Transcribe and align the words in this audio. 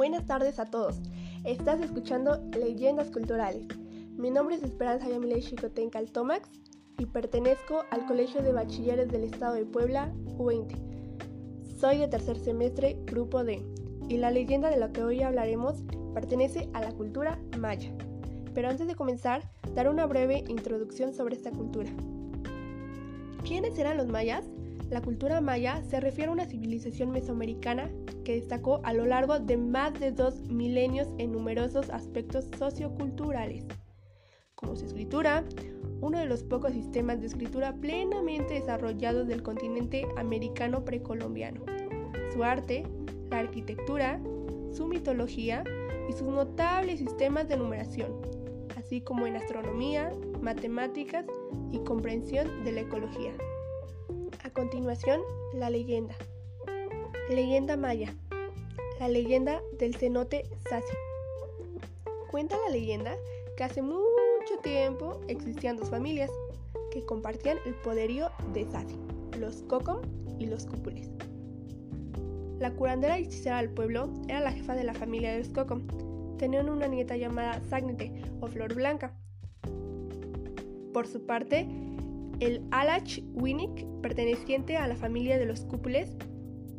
buenas 0.00 0.24
tardes 0.24 0.58
a 0.58 0.64
todos. 0.64 0.98
Estás 1.44 1.78
escuchando 1.82 2.42
Leyendas 2.58 3.10
Culturales. 3.10 3.66
Mi 4.16 4.30
nombre 4.30 4.56
es 4.56 4.62
Esperanza 4.62 5.06
Yamile 5.06 5.42
Chicotenca 5.42 5.98
Altomax 5.98 6.48
y 6.96 7.04
pertenezco 7.04 7.84
al 7.90 8.06
Colegio 8.06 8.40
de 8.40 8.54
Bachilleres 8.54 9.08
del 9.08 9.24
Estado 9.24 9.56
de 9.56 9.66
Puebla, 9.66 10.10
U20. 10.38 10.74
Soy 11.78 11.98
de 11.98 12.08
tercer 12.08 12.38
semestre, 12.38 12.96
grupo 13.04 13.44
D, 13.44 13.62
y 14.08 14.16
la 14.16 14.30
leyenda 14.30 14.70
de 14.70 14.78
la 14.78 14.90
que 14.90 15.02
hoy 15.02 15.22
hablaremos 15.22 15.84
pertenece 16.14 16.70
a 16.72 16.80
la 16.80 16.92
cultura 16.92 17.38
maya. 17.58 17.92
Pero 18.54 18.70
antes 18.70 18.86
de 18.86 18.94
comenzar, 18.94 19.42
dar 19.74 19.90
una 19.90 20.06
breve 20.06 20.44
introducción 20.48 21.12
sobre 21.12 21.36
esta 21.36 21.50
cultura. 21.50 21.90
¿Quiénes 23.46 23.78
eran 23.78 23.98
los 23.98 24.06
mayas? 24.06 24.46
La 24.90 25.00
cultura 25.00 25.40
maya 25.40 25.84
se 25.88 26.00
refiere 26.00 26.30
a 26.30 26.32
una 26.32 26.46
civilización 26.46 27.12
mesoamericana 27.12 27.88
que 28.24 28.34
destacó 28.34 28.80
a 28.82 28.92
lo 28.92 29.06
largo 29.06 29.38
de 29.38 29.56
más 29.56 29.94
de 30.00 30.10
dos 30.10 30.48
milenios 30.48 31.06
en 31.18 31.30
numerosos 31.30 31.90
aspectos 31.90 32.46
socioculturales, 32.58 33.64
como 34.56 34.74
su 34.74 34.86
escritura, 34.86 35.44
uno 36.00 36.18
de 36.18 36.26
los 36.26 36.42
pocos 36.42 36.72
sistemas 36.72 37.20
de 37.20 37.28
escritura 37.28 37.72
plenamente 37.74 38.54
desarrollados 38.54 39.28
del 39.28 39.44
continente 39.44 40.08
americano 40.16 40.84
precolombiano, 40.84 41.60
su 42.32 42.42
arte, 42.42 42.82
la 43.30 43.38
arquitectura, 43.38 44.20
su 44.72 44.88
mitología 44.88 45.62
y 46.08 46.12
sus 46.14 46.26
notables 46.26 46.98
sistemas 46.98 47.46
de 47.48 47.56
numeración, 47.56 48.20
así 48.76 49.00
como 49.02 49.28
en 49.28 49.36
astronomía, 49.36 50.12
matemáticas 50.42 51.26
y 51.70 51.78
comprensión 51.84 52.64
de 52.64 52.72
la 52.72 52.80
ecología. 52.80 53.32
A 54.50 54.52
continuación, 54.52 55.20
la 55.54 55.70
leyenda. 55.70 56.16
Leyenda 57.28 57.76
maya. 57.76 58.16
La 58.98 59.08
leyenda 59.08 59.62
del 59.78 59.94
cenote 59.94 60.42
Sasi. 60.68 60.92
Cuenta 62.32 62.56
la 62.66 62.72
leyenda 62.72 63.14
que 63.56 63.62
hace 63.62 63.80
mucho 63.80 64.58
tiempo 64.60 65.20
existían 65.28 65.76
dos 65.76 65.88
familias 65.88 66.32
que 66.90 67.06
compartían 67.06 67.58
el 67.64 67.74
poderío 67.76 68.28
de 68.52 68.64
Sasi, 68.64 68.96
los 69.38 69.62
Cocom 69.62 70.00
y 70.40 70.46
los 70.46 70.66
Cúpules. 70.66 71.08
La 72.58 72.72
curandera 72.72 73.20
y 73.20 73.26
hechicera 73.26 73.58
del 73.58 73.70
pueblo 73.70 74.10
era 74.26 74.40
la 74.40 74.50
jefa 74.50 74.74
de 74.74 74.82
la 74.82 74.94
familia 74.94 75.32
de 75.32 75.38
los 75.38 75.50
Cocom. 75.50 75.86
Tenían 76.38 76.68
una 76.68 76.88
nieta 76.88 77.16
llamada 77.16 77.62
Sagnite 77.70 78.20
o 78.40 78.48
Flor 78.48 78.74
Blanca. 78.74 79.14
Por 80.92 81.06
su 81.06 81.24
parte, 81.24 81.68
el 82.40 82.62
Alach 82.70 83.20
Winnick, 83.34 83.84
perteneciente 84.00 84.78
a 84.78 84.88
la 84.88 84.96
familia 84.96 85.38
de 85.38 85.44
los 85.44 85.60
Cúpules, 85.60 86.16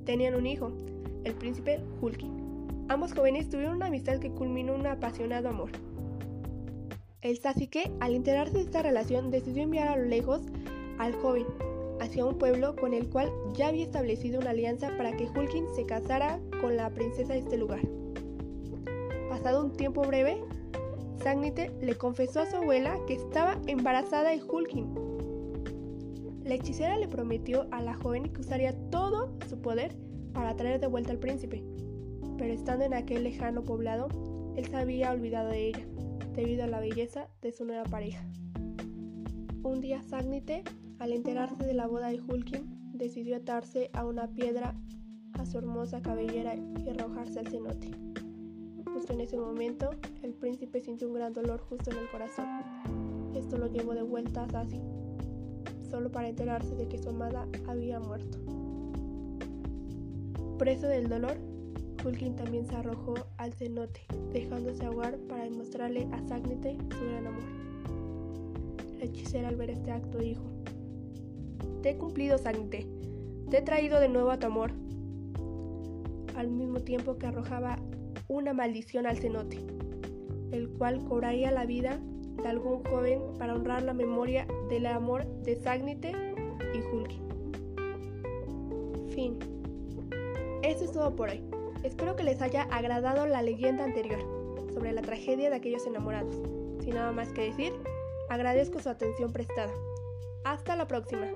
tenían 0.06 0.34
un 0.36 0.48
hijo, 0.48 0.74
el 1.24 1.36
príncipe 1.36 1.80
Hulkin. 2.02 2.86
Ambos 2.90 3.14
jóvenes 3.14 3.48
tuvieron 3.48 3.76
una 3.76 3.86
amistad 3.86 4.20
que 4.20 4.32
culminó 4.32 4.74
en 4.74 4.82
un 4.82 4.88
apasionado 4.88 5.50
amor. 5.50 5.70
El 7.22 7.38
Sasuke, 7.38 7.92
al 8.00 8.16
enterarse 8.16 8.58
de 8.58 8.64
esta 8.64 8.82
relación, 8.82 9.30
decidió 9.30 9.62
enviar 9.62 9.88
a 9.88 9.98
lo 9.98 10.06
lejos 10.06 10.42
al 10.98 11.14
joven 11.14 11.46
hacia 12.00 12.26
un 12.26 12.40
pueblo 12.40 12.76
con 12.76 12.96
el 12.96 13.08
cual 13.10 13.32
ya 13.54 13.68
había 13.68 13.84
establecido 13.84 14.40
una 14.40 14.50
alianza 14.50 14.90
para 14.98 15.16
que 15.16 15.28
Hulkin 15.28 15.68
se 15.76 15.86
casara 15.86 16.40
con 16.60 16.76
la 16.76 16.90
princesa 16.90 17.34
de 17.34 17.40
este 17.40 17.58
lugar. 17.58 17.82
Pasado 19.30 19.64
un 19.64 19.74
tiempo 19.74 20.02
breve, 20.02 20.42
Sagnite 21.24 21.72
le 21.80 21.96
confesó 21.96 22.42
a 22.42 22.48
su 22.48 22.56
abuela 22.58 22.98
que 23.06 23.14
estaba 23.14 23.60
embarazada 23.68 24.32
de 24.32 24.42
Hulkin 24.42 25.11
la 26.44 26.56
hechicera 26.56 26.98
le 26.98 27.08
prometió 27.08 27.68
a 27.72 27.82
la 27.82 27.94
joven 27.94 28.32
que 28.34 28.42
usaría 28.42 28.74
todo 28.90 29.38
su 29.48 29.62
poder 29.62 29.96
para 30.34 30.56
traer 30.56 30.80
de 30.80 30.88
vuelta 30.88 31.12
al 31.12 31.20
príncipe, 31.20 31.64
pero 32.38 32.54
estando 32.54 32.86
en 32.86 32.94
aquel 32.94 33.24
lejano 33.24 33.64
poblado, 33.64 34.08
él 34.56 34.66
se 34.66 34.76
había 34.76 35.12
olvidado 35.12 35.50
de 35.50 35.68
ella, 35.68 35.86
debido 36.34 36.64
a 36.64 36.68
la 36.68 36.80
belleza 36.80 37.28
de 37.42 37.52
su 37.52 37.66
nueva 37.66 37.84
pareja. 37.84 38.26
Un 39.64 39.82
día 39.82 40.02
Sagnite, 40.02 40.64
al 41.00 41.14
enterarse 41.14 41.64
de 41.64 41.74
la 41.74 41.88
boda 41.88 42.10
de 42.10 42.20
Hulkin, 42.22 42.92
decidió 42.94 43.38
atarse 43.38 43.90
a 43.94 44.06
una 44.06 44.28
piedra 44.28 44.76
a 45.34 45.46
su 45.46 45.58
hermosa 45.58 46.02
cabellera 46.02 46.56
y 46.56 46.90
arrojarse 46.90 47.40
al 47.40 47.48
cenote. 47.48 47.92
Justo 48.94 49.14
en 49.14 49.22
ese 49.22 49.38
momento, 49.38 49.92
el 50.22 50.34
príncipe 50.34 50.82
sintió 50.82 51.08
un 51.08 51.14
gran 51.14 51.34
dolor 51.34 51.62
justo 51.62 51.92
en 51.92 51.98
el 51.98 52.10
corazón. 52.10 52.46
Esto 53.36 53.58
lo 53.58 53.68
llevó 53.68 53.94
de 53.94 54.04
vuelta 54.04 54.44
a 54.44 54.50
Sassi, 54.50 54.82
solo 55.92 56.10
para 56.10 56.30
enterarse 56.30 56.74
de 56.76 56.88
que 56.88 56.98
su 56.98 57.10
amada 57.10 57.48
había 57.68 58.00
muerto. 58.00 58.40
Preso 60.58 60.88
del 60.88 61.10
dolor, 61.10 61.38
Hulkin 62.04 62.36
también 62.36 62.66
se 62.66 62.76
arrojó 62.76 63.14
al 63.38 63.54
cenote, 63.54 64.02
dejándose 64.32 64.86
ahogar 64.86 65.18
para 65.28 65.44
demostrarle 65.44 66.08
a 66.14 66.22
Sagnite 66.28 66.78
su 66.98 67.06
gran 67.06 67.28
amor. 67.28 67.44
La 68.98 69.06
hechicera 69.06 69.50
al 69.50 69.58
ver 69.58 69.72
este 69.72 69.92
acto 69.92 70.18
dijo, 70.18 70.44
Te 71.82 71.92
he 71.92 71.98
cumplido, 71.98 72.38
Sagnite, 72.38 72.88
te 73.50 73.58
he 73.58 73.62
traído 73.62 74.00
de 74.00 74.08
nuevo 74.08 74.32
a 74.32 74.40
tu 74.40 74.48
amor, 74.48 74.72
al 76.36 76.50
mismo 76.50 76.80
tiempo 76.80 77.18
que 77.18 77.28
arrojaba 77.28 77.78
una 78.30 78.54
maldición 78.54 79.06
al 79.06 79.18
cenote, 79.18 79.60
el 80.52 80.70
cual 80.70 81.04
cobraría 81.04 81.52
la 81.52 81.66
vida 81.66 82.00
de 82.38 82.48
algún 82.48 82.84
joven 82.84 83.22
para 83.38 83.54
honrar 83.54 83.84
la 83.84 83.94
memoria 83.94 84.48
del 84.70 84.86
amor 84.86 85.26
de 85.44 85.56
Sagnite 85.56 86.12
y 86.74 86.80
Hulkin. 86.80 87.22
Fin. 89.14 89.40
Eso 90.64 90.86
es 90.86 90.92
todo 90.92 91.16
por 91.16 91.30
hoy. 91.30 91.42
Espero 91.84 92.16
que 92.16 92.24
les 92.24 92.42
haya 92.42 92.64
agradado 92.64 93.26
la 93.26 93.42
leyenda 93.42 93.84
anterior 93.84 94.20
sobre 94.74 94.92
la 94.92 95.02
tragedia 95.02 95.50
de 95.50 95.56
aquellos 95.56 95.86
enamorados. 95.86 96.36
Sin 96.82 96.96
nada 96.96 97.12
más 97.12 97.32
que 97.34 97.42
decir, 97.42 97.74
agradezco 98.30 98.80
su 98.80 98.90
atención 98.90 99.32
prestada. 99.32 99.74
Hasta 100.44 100.76
la 100.76 100.88
próxima. 100.88 101.28